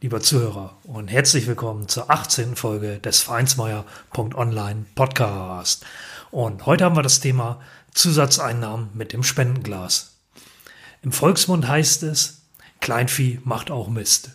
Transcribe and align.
lieber 0.00 0.20
Zuhörer, 0.20 0.76
und 0.84 1.08
herzlich 1.08 1.48
willkommen 1.48 1.88
zur 1.88 2.08
18. 2.08 2.54
Folge 2.54 3.00
des 3.00 3.20
Vereinsmeier.online 3.20 4.86
Podcast. 4.94 5.84
Und 6.30 6.66
heute 6.66 6.84
haben 6.84 6.94
wir 6.94 7.02
das 7.02 7.18
Thema 7.18 7.60
Zusatzeinnahmen 7.94 8.90
mit 8.94 9.12
dem 9.12 9.24
Spendenglas. 9.24 10.18
Im 11.02 11.10
Volksmund 11.10 11.66
heißt 11.66 12.04
es, 12.04 12.42
Kleinvieh 12.80 13.40
macht 13.42 13.72
auch 13.72 13.88
Mist. 13.88 14.30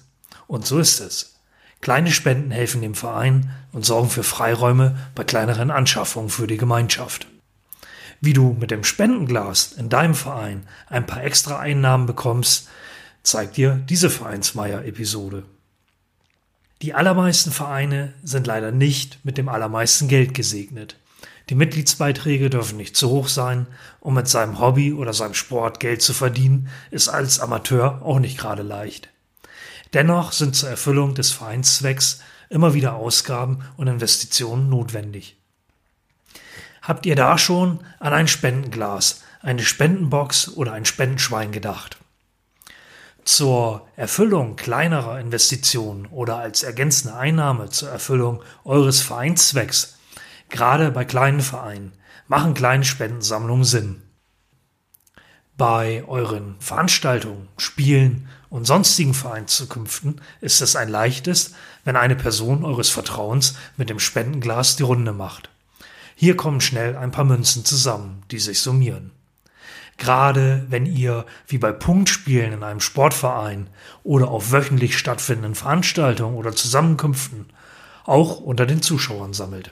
Und 0.47 0.65
so 0.67 0.79
ist 0.79 0.99
es. 0.99 1.35
Kleine 1.79 2.11
Spenden 2.11 2.51
helfen 2.51 2.81
dem 2.81 2.93
Verein 2.93 3.49
und 3.71 3.85
sorgen 3.85 4.09
für 4.09 4.23
Freiräume 4.23 4.97
bei 5.15 5.23
kleineren 5.23 5.71
Anschaffungen 5.71 6.29
für 6.29 6.47
die 6.47 6.57
Gemeinschaft. 6.57 7.27
Wie 8.19 8.33
du 8.33 8.53
mit 8.59 8.69
dem 8.69 8.83
Spendenglas 8.83 9.71
in 9.71 9.87
deinem 9.87 10.15
Verein 10.15 10.67
ein 10.87 11.05
paar 11.05 11.23
extra 11.23 11.59
Einnahmen 11.59 12.05
bekommst, 12.05 12.67
zeigt 13.23 13.55
dir 13.55 13.81
diese 13.87 14.09
Vereinsmeier-Episode. 14.09 15.43
Die 16.83 16.93
allermeisten 16.93 17.53
Vereine 17.53 18.13
sind 18.23 18.45
leider 18.45 18.73
nicht 18.73 19.23
mit 19.23 19.37
dem 19.37 19.47
allermeisten 19.47 20.09
Geld 20.09 20.33
gesegnet. 20.33 20.97
Die 21.49 21.55
Mitgliedsbeiträge 21.55 22.49
dürfen 22.49 22.75
nicht 22.75 22.97
zu 22.97 23.09
hoch 23.09 23.29
sein, 23.29 23.67
um 24.01 24.15
mit 24.15 24.27
seinem 24.27 24.59
Hobby 24.59 24.91
oder 24.91 25.13
seinem 25.13 25.33
Sport 25.33 25.79
Geld 25.79 26.01
zu 26.01 26.11
verdienen, 26.11 26.67
ist 26.91 27.07
als 27.07 27.39
Amateur 27.39 28.01
auch 28.01 28.19
nicht 28.19 28.37
gerade 28.37 28.63
leicht. 28.63 29.07
Dennoch 29.93 30.33
sind 30.33 30.57
zur 30.57 30.71
Erfüllung 30.71 31.15
des 31.15 31.31
Vereinszwecks 31.31 32.19
immer 32.49 32.73
wieder 32.73 32.95
Ausgaben 32.95 33.63
und 33.77 33.87
Investitionen 33.87 34.69
notwendig. 34.69 35.37
Habt 36.81 37.05
ihr 37.05 37.15
da 37.15 37.37
schon 37.37 37.79
an 37.99 38.11
ein 38.11 38.27
Spendenglas, 38.27 39.21
eine 39.41 39.63
Spendenbox 39.63 40.49
oder 40.49 40.73
ein 40.73 40.83
Spendenschwein 40.83 41.53
gedacht? 41.53 42.02
Zur 43.25 43.87
Erfüllung 43.95 44.55
kleinerer 44.55 45.19
Investitionen 45.19 46.07
oder 46.07 46.37
als 46.37 46.63
ergänzende 46.63 47.15
Einnahme 47.15 47.69
zur 47.69 47.89
Erfüllung 47.89 48.43
eures 48.65 49.01
Vereinszwecks, 49.01 49.97
gerade 50.49 50.91
bei 50.91 51.05
kleinen 51.05 51.41
Vereinen, 51.41 51.93
machen 52.27 52.53
kleine 52.53 52.83
Spendensammlungen 52.83 53.63
Sinn. 53.63 54.01
Bei 55.55 56.03
euren 56.07 56.55
Veranstaltungen, 56.59 57.47
Spielen 57.57 58.27
und 58.49 58.65
sonstigen 58.65 59.13
Vereinszukünften 59.13 60.19
ist 60.41 60.61
es 60.61 60.75
ein 60.75 60.89
leichtes, 60.89 61.53
wenn 61.85 61.95
eine 61.95 62.15
Person 62.15 62.65
eures 62.65 62.89
Vertrauens 62.89 63.55
mit 63.77 63.89
dem 63.89 63.99
Spendenglas 63.99 64.75
die 64.75 64.83
Runde 64.83 65.13
macht. 65.13 65.49
Hier 66.15 66.35
kommen 66.35 66.61
schnell 66.61 66.95
ein 66.95 67.11
paar 67.11 67.25
Münzen 67.25 67.65
zusammen, 67.65 68.23
die 68.31 68.39
sich 68.39 68.61
summieren. 68.61 69.11
Gerade 69.97 70.65
wenn 70.69 70.85
ihr, 70.85 71.25
wie 71.47 71.57
bei 71.57 71.71
Punktspielen 71.71 72.53
in 72.53 72.63
einem 72.63 72.79
Sportverein 72.79 73.69
oder 74.03 74.29
auf 74.29 74.51
wöchentlich 74.51 74.97
stattfindenden 74.97 75.55
Veranstaltungen 75.55 76.35
oder 76.35 76.55
Zusammenkünften, 76.55 77.45
auch 78.05 78.39
unter 78.39 78.65
den 78.65 78.81
Zuschauern 78.81 79.33
sammelt. 79.33 79.71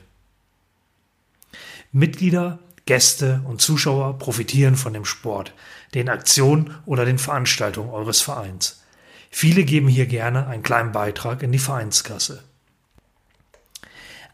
Mitglieder, 1.92 2.60
Gäste 2.86 3.42
und 3.46 3.62
Zuschauer 3.62 4.18
profitieren 4.18 4.76
von 4.76 4.94
dem 4.94 5.06
Sport, 5.06 5.54
den 5.94 6.10
Aktionen 6.10 6.76
oder 6.86 7.06
den 7.06 7.20
Veranstaltungen 7.20 7.90
eures 7.90 8.22
Vereins. 8.22 8.82
Viele 9.30 9.64
geben 9.64 9.88
hier 9.88 10.08
gerne 10.08 10.48
einen 10.48 10.64
kleinen 10.64 10.92
Beitrag 10.92 11.44
in 11.44 11.52
die 11.52 11.60
Vereinskasse. 11.60 12.44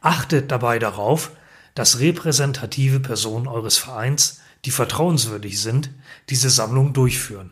Achtet 0.02 0.52
dabei 0.52 0.80
darauf, 0.80 1.32
dass 1.76 2.00
repräsentative 2.00 3.00
Personen 3.00 3.48
eures 3.48 3.78
Vereins, 3.78 4.42
die 4.66 4.72
vertrauenswürdig 4.72 5.62
sind, 5.62 5.90
diese 6.30 6.50
Sammlung 6.50 6.94
durchführen. 6.94 7.52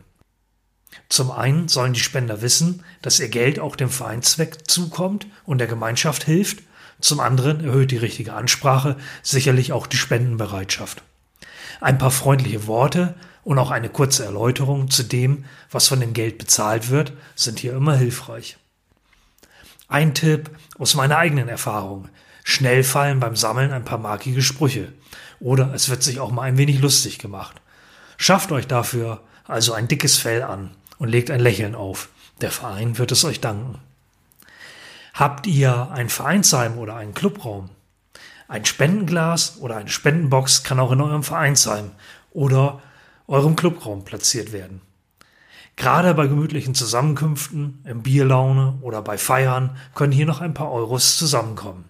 Zum 1.08 1.30
einen 1.30 1.68
sollen 1.68 1.92
die 1.92 2.00
Spender 2.00 2.42
wissen, 2.42 2.82
dass 3.02 3.20
ihr 3.20 3.28
Geld 3.28 3.60
auch 3.60 3.76
dem 3.76 3.90
Vereinszweck 3.90 4.68
zukommt 4.68 5.26
und 5.44 5.58
der 5.58 5.66
Gemeinschaft 5.66 6.24
hilft. 6.24 6.62
Zum 7.00 7.20
anderen 7.20 7.64
erhöht 7.64 7.90
die 7.90 7.96
richtige 7.98 8.32
Ansprache 8.32 8.96
sicherlich 9.22 9.72
auch 9.72 9.86
die 9.86 9.98
Spendenbereitschaft. 9.98 11.02
Ein 11.80 11.98
paar 11.98 12.10
freundliche 12.10 12.66
Worte 12.66 13.14
und 13.44 13.58
auch 13.58 13.70
eine 13.70 13.88
kurze 13.88 14.24
Erläuterung 14.24 14.90
zu 14.90 15.04
dem, 15.04 15.44
was 15.70 15.86
von 15.88 16.00
dem 16.00 16.14
Geld 16.14 16.38
bezahlt 16.38 16.90
wird, 16.90 17.12
sind 17.34 17.60
hier 17.60 17.74
immer 17.74 17.96
hilfreich. 17.96 18.56
Ein 19.88 20.14
Tipp 20.14 20.50
aus 20.78 20.94
meiner 20.94 21.18
eigenen 21.18 21.48
Erfahrung. 21.48 22.08
Schnell 22.42 22.82
fallen 22.82 23.20
beim 23.20 23.36
Sammeln 23.36 23.72
ein 23.72 23.84
paar 23.84 23.98
markige 23.98 24.42
Sprüche. 24.42 24.92
Oder 25.40 25.72
es 25.74 25.88
wird 25.88 26.02
sich 26.02 26.20
auch 26.20 26.30
mal 26.30 26.42
ein 26.42 26.58
wenig 26.58 26.80
lustig 26.80 27.18
gemacht. 27.18 27.60
Schafft 28.16 28.52
euch 28.52 28.66
dafür 28.66 29.20
also 29.44 29.72
ein 29.72 29.88
dickes 29.88 30.16
Fell 30.16 30.42
an 30.42 30.70
und 30.98 31.08
legt 31.08 31.30
ein 31.30 31.40
Lächeln 31.40 31.74
auf. 31.74 32.08
Der 32.40 32.50
Verein 32.50 32.98
wird 32.98 33.12
es 33.12 33.24
euch 33.24 33.40
danken. 33.40 33.78
Habt 35.14 35.46
ihr 35.46 35.90
ein 35.92 36.08
Vereinsheim 36.08 36.78
oder 36.78 36.96
einen 36.96 37.14
Clubraum? 37.14 37.70
Ein 38.48 38.64
Spendenglas 38.64 39.58
oder 39.58 39.76
eine 39.76 39.88
Spendenbox 39.88 40.62
kann 40.62 40.80
auch 40.80 40.92
in 40.92 41.00
eurem 41.00 41.22
Vereinsheim 41.22 41.92
oder 42.32 42.80
eurem 43.26 43.56
Clubraum 43.56 44.04
platziert 44.04 44.52
werden. 44.52 44.82
Gerade 45.76 46.14
bei 46.14 46.26
gemütlichen 46.26 46.74
Zusammenkünften, 46.74 47.82
im 47.84 48.02
Bierlaune 48.02 48.78
oder 48.80 49.02
bei 49.02 49.18
Feiern 49.18 49.76
können 49.94 50.12
hier 50.12 50.26
noch 50.26 50.40
ein 50.40 50.54
paar 50.54 50.70
Euros 50.70 51.18
zusammenkommen 51.18 51.88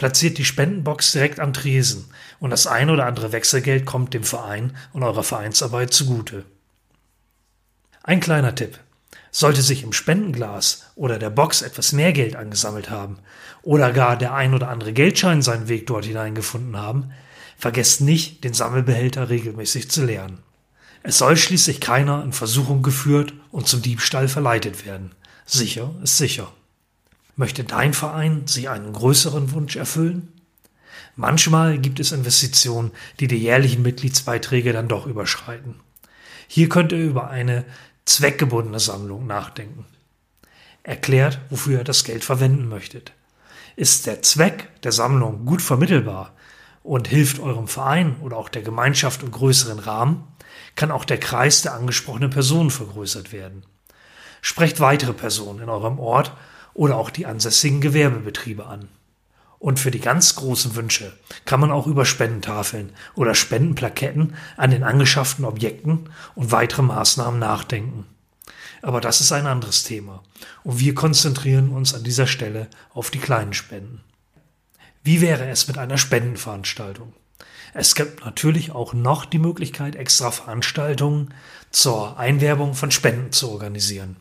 platziert 0.00 0.38
die 0.38 0.46
Spendenbox 0.46 1.12
direkt 1.12 1.40
am 1.40 1.52
Tresen 1.52 2.06
und 2.38 2.48
das 2.48 2.66
ein 2.66 2.88
oder 2.88 3.04
andere 3.04 3.32
Wechselgeld 3.32 3.84
kommt 3.84 4.14
dem 4.14 4.24
Verein 4.24 4.74
und 4.94 5.02
eurer 5.02 5.22
Vereinsarbeit 5.22 5.92
zugute. 5.92 6.46
Ein 8.02 8.20
kleiner 8.20 8.54
Tipp. 8.54 8.78
Sollte 9.30 9.60
sich 9.60 9.82
im 9.82 9.92
Spendenglas 9.92 10.86
oder 10.94 11.18
der 11.18 11.28
Box 11.28 11.60
etwas 11.60 11.92
mehr 11.92 12.14
Geld 12.14 12.34
angesammelt 12.34 12.88
haben 12.88 13.18
oder 13.60 13.92
gar 13.92 14.16
der 14.16 14.32
ein 14.32 14.54
oder 14.54 14.70
andere 14.70 14.94
Geldschein 14.94 15.42
seinen 15.42 15.68
Weg 15.68 15.86
dort 15.86 16.06
hineingefunden 16.06 16.78
haben, 16.78 17.12
vergesst 17.58 18.00
nicht, 18.00 18.42
den 18.42 18.54
Sammelbehälter 18.54 19.28
regelmäßig 19.28 19.90
zu 19.90 20.06
leeren. 20.06 20.38
Es 21.02 21.18
soll 21.18 21.36
schließlich 21.36 21.78
keiner 21.78 22.24
in 22.24 22.32
Versuchung 22.32 22.82
geführt 22.82 23.34
und 23.50 23.68
zum 23.68 23.82
Diebstahl 23.82 24.28
verleitet 24.28 24.86
werden. 24.86 25.14
Sicher 25.44 25.94
ist 26.02 26.16
sicher. 26.16 26.50
Möchte 27.40 27.64
dein 27.64 27.94
Verein 27.94 28.46
sich 28.46 28.68
einen 28.68 28.92
größeren 28.92 29.52
Wunsch 29.52 29.74
erfüllen? 29.74 30.30
Manchmal 31.16 31.78
gibt 31.78 31.98
es 31.98 32.12
Investitionen, 32.12 32.90
die 33.18 33.28
die 33.28 33.38
jährlichen 33.38 33.80
Mitgliedsbeiträge 33.80 34.74
dann 34.74 34.88
doch 34.88 35.06
überschreiten. 35.06 35.76
Hier 36.48 36.68
könnt 36.68 36.92
ihr 36.92 36.98
über 36.98 37.30
eine 37.30 37.64
zweckgebundene 38.04 38.78
Sammlung 38.78 39.26
nachdenken. 39.26 39.86
Erklärt, 40.82 41.40
wofür 41.48 41.78
ihr 41.78 41.84
das 41.84 42.04
Geld 42.04 42.24
verwenden 42.24 42.68
möchtet. 42.68 43.12
Ist 43.74 44.06
der 44.06 44.20
Zweck 44.20 44.68
der 44.82 44.92
Sammlung 44.92 45.46
gut 45.46 45.62
vermittelbar 45.62 46.34
und 46.82 47.08
hilft 47.08 47.40
eurem 47.40 47.68
Verein 47.68 48.16
oder 48.20 48.36
auch 48.36 48.50
der 48.50 48.60
Gemeinschaft 48.60 49.22
im 49.22 49.30
größeren 49.30 49.78
Rahmen, 49.78 50.24
kann 50.76 50.90
auch 50.90 51.06
der 51.06 51.18
Kreis 51.18 51.62
der 51.62 51.72
angesprochenen 51.72 52.28
Personen 52.28 52.68
vergrößert 52.68 53.32
werden. 53.32 53.64
Sprecht 54.42 54.78
weitere 54.78 55.14
Personen 55.14 55.60
in 55.62 55.70
eurem 55.70 55.98
Ort 55.98 56.32
oder 56.74 56.96
auch 56.96 57.10
die 57.10 57.26
ansässigen 57.26 57.80
Gewerbebetriebe 57.80 58.66
an. 58.66 58.88
Und 59.58 59.78
für 59.78 59.90
die 59.90 60.00
ganz 60.00 60.36
großen 60.36 60.74
Wünsche 60.74 61.12
kann 61.44 61.60
man 61.60 61.70
auch 61.70 61.86
über 61.86 62.06
Spendentafeln 62.06 62.92
oder 63.14 63.34
Spendenplaketten 63.34 64.34
an 64.56 64.70
den 64.70 64.82
angeschafften 64.82 65.44
Objekten 65.44 66.08
und 66.34 66.50
weitere 66.50 66.82
Maßnahmen 66.82 67.38
nachdenken. 67.38 68.06
Aber 68.80 69.02
das 69.02 69.20
ist 69.20 69.32
ein 69.32 69.46
anderes 69.46 69.82
Thema 69.82 70.22
und 70.64 70.80
wir 70.80 70.94
konzentrieren 70.94 71.68
uns 71.68 71.94
an 71.94 72.04
dieser 72.04 72.26
Stelle 72.26 72.68
auf 72.94 73.10
die 73.10 73.18
kleinen 73.18 73.52
Spenden. 73.52 74.00
Wie 75.02 75.20
wäre 75.20 75.48
es 75.48 75.68
mit 75.68 75.76
einer 75.76 75.98
Spendenveranstaltung? 75.98 77.12
Es 77.72 77.94
gibt 77.94 78.24
natürlich 78.24 78.72
auch 78.72 78.94
noch 78.94 79.24
die 79.24 79.38
Möglichkeit, 79.38 79.94
extra 79.94 80.30
Veranstaltungen 80.30 81.34
zur 81.70 82.18
Einwerbung 82.18 82.74
von 82.74 82.90
Spenden 82.90 83.32
zu 83.32 83.50
organisieren. 83.50 84.16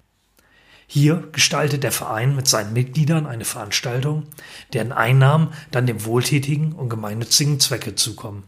Hier 0.92 1.30
gestaltet 1.34 1.84
der 1.84 1.92
Verein 1.92 2.36
mit 2.36 2.48
seinen 2.48 2.74
Mitgliedern 2.74 3.28
eine 3.28 3.46
Veranstaltung, 3.46 4.26
deren 4.74 4.92
Einnahmen 4.92 5.54
dann 5.70 5.86
dem 5.86 6.04
wohltätigen 6.04 6.74
und 6.74 6.90
gemeinnützigen 6.90 7.60
Zwecke 7.60 7.94
zukommen. 7.94 8.44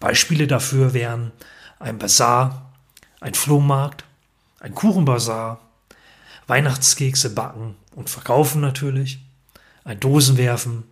Beispiele 0.00 0.48
dafür 0.48 0.94
wären 0.94 1.30
ein 1.78 1.98
Bazar, 1.98 2.72
ein 3.20 3.34
Flohmarkt, 3.34 4.02
ein 4.58 4.74
Kuchenbazar, 4.74 5.60
Weihnachtskekse 6.48 7.30
backen 7.36 7.76
und 7.94 8.10
verkaufen 8.10 8.60
natürlich, 8.60 9.20
ein 9.84 10.00
Dosenwerfen, 10.00 10.82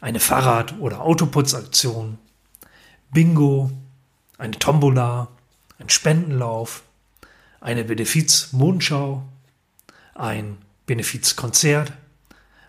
eine 0.00 0.18
Fahrrad- 0.18 0.80
oder 0.80 1.02
Autoputzaktion, 1.02 2.18
Bingo, 3.12 3.70
eine 4.36 4.58
Tombola, 4.58 5.28
ein 5.78 5.90
Spendenlauf, 5.90 6.82
eine 7.60 7.84
Benefiz-Mondschau, 7.84 9.22
ein 10.14 10.58
Benefizkonzert, 10.86 11.92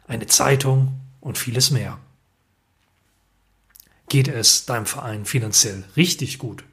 eine 0.08 0.28
Zeitung 0.28 1.00
und 1.22 1.38
vieles 1.38 1.72
mehr. 1.72 2.00
Geht 4.10 4.28
es 4.28 4.66
deinem 4.66 4.86
Verein 4.86 5.26
finanziell 5.26 5.84
richtig 5.98 6.38
gut? 6.38 6.64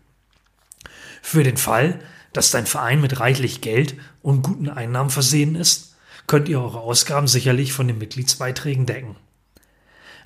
Für 1.22 1.43
den 1.43 1.56
Fall, 1.56 2.00
dass 2.32 2.50
dein 2.50 2.67
Verein 2.67 3.00
mit 3.00 3.20
reichlich 3.20 3.61
Geld 3.61 3.96
und 4.22 4.43
guten 4.43 4.69
Einnahmen 4.69 5.11
versehen 5.11 5.55
ist, 5.55 5.94
könnt 6.26 6.49
ihr 6.49 6.61
eure 6.61 6.81
Ausgaben 6.81 7.26
sicherlich 7.26 7.72
von 7.72 7.88
den 7.88 7.99
Mitgliedsbeiträgen 7.99 8.87
decken. 8.87 9.17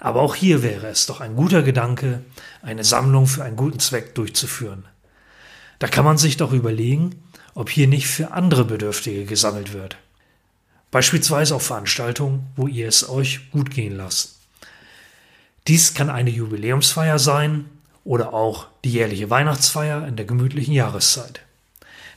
Aber 0.01 0.21
auch 0.21 0.35
hier 0.35 0.63
wäre 0.63 0.89
es 0.89 1.07
doch 1.07 1.21
ein 1.21 1.37
guter 1.37 1.63
Gedanke, 1.63 2.23
eine 2.61 2.85
Sammlung 2.85 3.27
für 3.27 3.45
einen 3.45 3.57
guten 3.57 3.79
Zweck 3.79 4.15
durchzuführen. 4.15 4.85
Da 5.79 5.89
kann 5.89 6.05
man 6.05 6.19
sich 6.19 6.37
doch 6.37 6.53
überlegen, 6.53 7.23
ob 7.55 7.71
hier 7.71 7.87
nicht 7.87 8.07
für 8.07 8.33
andere 8.33 8.65
Bedürftige 8.65 9.25
gesammelt 9.25 9.73
wird. 9.73 9.97
Beispielsweise 10.95 11.57
auf 11.57 11.67
Veranstaltungen, 11.67 12.47
wo 12.55 12.69
ihr 12.69 12.87
es 12.87 13.09
euch 13.09 13.51
gut 13.51 13.73
gehen 13.73 13.97
lasst. 13.97 14.37
Dies 15.67 15.93
kann 15.93 16.09
eine 16.09 16.31
Jubiläumsfeier 16.31 17.19
sein 17.19 17.65
oder 18.05 18.33
auch 18.33 18.69
die 18.85 18.93
jährliche 18.93 19.29
Weihnachtsfeier 19.29 20.07
in 20.07 20.15
der 20.15 20.25
gemütlichen 20.25 20.73
Jahreszeit. 20.73 21.41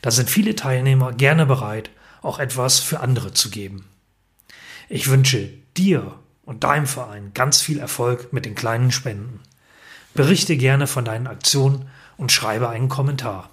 Da 0.04 0.12
sind 0.12 0.30
viele 0.30 0.56
Teilnehmer 0.56 1.12
gerne 1.12 1.48
bereit, 1.48 1.90
auch 2.22 2.38
etwas 2.38 2.80
für 2.80 3.00
andere 3.00 3.34
zu 3.34 3.50
geben. 3.50 3.90
Ich 4.90 5.08
wünsche 5.08 5.50
dir 5.76 6.14
und 6.46 6.64
deinem 6.64 6.86
Verein 6.86 7.32
ganz 7.34 7.60
viel 7.60 7.80
Erfolg 7.80 8.32
mit 8.32 8.46
den 8.46 8.54
kleinen 8.54 8.92
Spenden. 8.92 9.40
Berichte 10.14 10.56
gerne 10.56 10.86
von 10.86 11.04
deinen 11.04 11.26
Aktionen 11.26 11.90
und 12.16 12.32
schreibe 12.32 12.70
einen 12.70 12.90
Kommentar. 12.90 13.50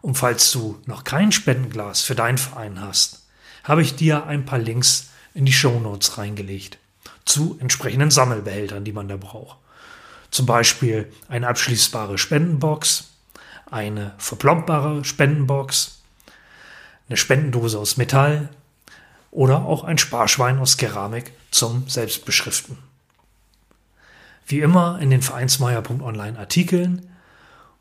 Und 0.00 0.16
falls 0.16 0.50
du 0.50 0.82
noch 0.86 1.04
kein 1.04 1.30
Spendenglas 1.30 2.02
für 2.02 2.16
deinen 2.16 2.38
Verein 2.38 2.80
hast, 2.80 3.20
habe 3.64 3.82
ich 3.82 3.96
dir 3.96 4.26
ein 4.26 4.44
paar 4.44 4.58
Links 4.58 5.10
in 5.34 5.44
die 5.44 5.52
Show 5.52 5.80
Notes 5.80 6.16
reingelegt 6.16 6.78
zu 7.24 7.56
entsprechenden 7.60 8.10
Sammelbehältern, 8.10 8.84
die 8.84 8.92
man 8.92 9.08
da 9.08 9.16
braucht. 9.16 9.58
Zum 10.30 10.46
Beispiel 10.46 11.10
eine 11.28 11.48
abschließbare 11.48 12.18
Spendenbox, 12.18 13.08
eine 13.70 14.12
verplombare 14.18 15.04
Spendenbox, 15.04 16.02
eine 17.08 17.16
Spendendose 17.16 17.78
aus 17.78 17.96
Metall 17.96 18.50
oder 19.30 19.64
auch 19.64 19.84
ein 19.84 19.98
Sparschwein 19.98 20.58
aus 20.58 20.76
Keramik 20.76 21.32
zum 21.50 21.88
Selbstbeschriften. 21.88 22.78
Wie 24.46 24.60
immer 24.60 24.98
in 25.00 25.10
den 25.10 25.22
Vereinsmeier.online 25.22 26.38
Artikeln 26.38 27.08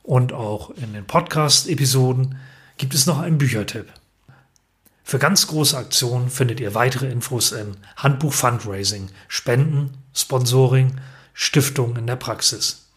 und 0.02 0.32
auch 0.32 0.70
in 0.72 0.94
den 0.94 1.06
Podcast-Episoden 1.06 2.40
gibt 2.78 2.94
es 2.94 3.06
noch 3.06 3.20
einen 3.20 3.38
Büchertipp. 3.38 3.92
Für 5.04 5.20
ganz 5.20 5.48
große 5.48 5.78
Aktionen 5.78 6.30
findet 6.30 6.60
ihr 6.60 6.74
weitere 6.76 7.12
Infos 7.12 7.52
in 7.52 7.78
Handbuch 7.98 8.34
Fundraising, 8.34 9.10
Spenden, 9.28 9.98
Sponsoring, 10.16 10.96
Stiftung 11.34 11.98
in 11.98 12.08
der 12.08 12.16
Praxis. 12.16 12.88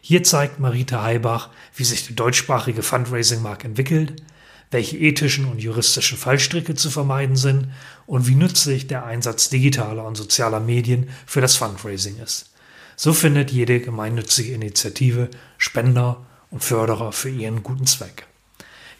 Hier 0.00 0.22
zeigt 0.22 0.60
Marita 0.60 1.02
Heibach, 1.02 1.50
wie 1.74 1.84
sich 1.84 2.06
der 2.06 2.14
deutschsprachige 2.14 2.82
Fundraising-Markt 2.82 3.64
entwickelt, 3.64 4.22
welche 4.70 4.96
ethischen 4.96 5.46
und 5.46 5.58
juristischen 5.58 6.16
Fallstricke 6.16 6.76
zu 6.76 6.90
vermeiden 6.90 7.36
sind 7.36 7.72
und 8.06 8.26
wie 8.28 8.36
nützlich 8.36 8.86
der 8.86 9.04
Einsatz 9.04 9.48
digitaler 9.48 10.04
und 10.04 10.16
sozialer 10.16 10.60
Medien 10.60 11.08
für 11.26 11.40
das 11.40 11.56
Fundraising 11.56 12.18
ist. 12.18 12.50
So 12.94 13.12
findet 13.12 13.50
jede 13.50 13.80
gemeinnützige 13.80 14.52
Initiative 14.52 15.28
Spender 15.58 16.24
und 16.50 16.64
Förderer 16.64 17.12
für 17.12 17.28
ihren 17.28 17.62
guten 17.62 17.86
Zweck. 17.86 18.26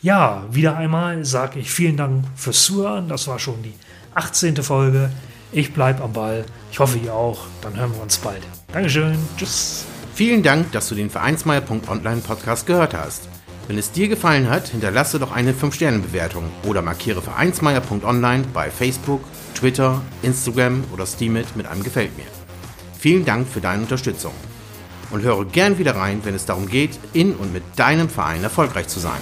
Ja, 0.02 0.44
wieder 0.50 0.76
einmal 0.76 1.24
sage 1.24 1.58
ich 1.58 1.70
vielen 1.70 1.96
Dank 1.96 2.24
fürs 2.36 2.64
Zuhören. 2.64 3.08
Das 3.08 3.26
war 3.28 3.38
schon 3.38 3.62
die 3.62 3.74
18. 4.14 4.56
Folge. 4.62 5.10
Ich 5.52 5.72
bleibe 5.72 6.02
am 6.02 6.12
Ball. 6.12 6.44
Ich 6.70 6.78
hoffe, 6.78 6.98
ihr 6.98 7.14
auch. 7.14 7.46
Dann 7.62 7.76
hören 7.76 7.92
wir 7.94 8.02
uns 8.02 8.18
bald. 8.18 8.42
Dankeschön. 8.72 9.16
Tschüss. 9.36 9.84
Vielen 10.14 10.42
Dank, 10.42 10.72
dass 10.72 10.88
du 10.88 10.94
den 10.94 11.10
Vereinsmeier.online 11.10 12.20
Podcast 12.20 12.66
gehört 12.66 12.94
hast. 12.94 13.28
Wenn 13.68 13.78
es 13.78 13.90
dir 13.90 14.08
gefallen 14.08 14.48
hat, 14.48 14.68
hinterlasse 14.68 15.18
doch 15.18 15.32
eine 15.32 15.52
5-Sterne-Bewertung 15.52 16.44
oder 16.66 16.82
markiere 16.82 17.20
Vereinsmeier.online 17.20 18.44
bei 18.54 18.70
Facebook, 18.70 19.22
Twitter, 19.54 20.00
Instagram 20.22 20.84
oder 20.92 21.04
Steamit 21.04 21.56
mit 21.56 21.66
einem 21.66 21.82
Gefällt 21.82 22.16
mir. 22.16 22.26
Vielen 22.98 23.24
Dank 23.24 23.48
für 23.48 23.60
deine 23.60 23.82
Unterstützung 23.82 24.32
und 25.10 25.22
höre 25.22 25.44
gern 25.44 25.78
wieder 25.78 25.96
rein, 25.96 26.20
wenn 26.24 26.34
es 26.34 26.46
darum 26.46 26.68
geht, 26.68 26.98
in 27.12 27.34
und 27.34 27.52
mit 27.52 27.62
deinem 27.76 28.08
Verein 28.08 28.42
erfolgreich 28.42 28.88
zu 28.88 29.00
sein. 29.00 29.20